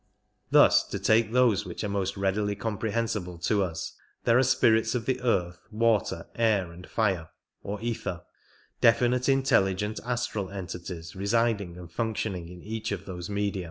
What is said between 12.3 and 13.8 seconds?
in each of those media.